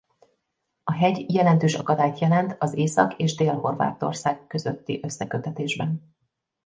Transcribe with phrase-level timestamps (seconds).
[0.83, 6.15] A hegy jelentős akadályt jelent az Észak- és Dél-Horvátország közötti összeköttetésben.